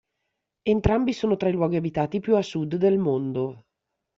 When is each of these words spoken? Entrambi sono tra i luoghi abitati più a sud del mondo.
Entrambi 0.65 1.13
sono 1.13 1.37
tra 1.37 1.47
i 1.47 1.51
luoghi 1.51 1.75
abitati 1.75 2.19
più 2.21 2.35
a 2.35 2.41
sud 2.41 2.75
del 2.77 2.97
mondo. 2.97 3.65